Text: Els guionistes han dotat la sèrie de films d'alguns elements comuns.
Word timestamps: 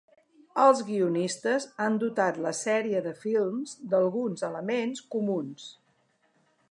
Els 0.61 0.79
guionistes 0.85 1.67
han 1.83 1.99
dotat 2.05 2.39
la 2.47 2.53
sèrie 2.61 3.01
de 3.09 3.13
films 3.25 3.77
d'alguns 3.93 4.47
elements 4.51 5.07
comuns. 5.17 5.69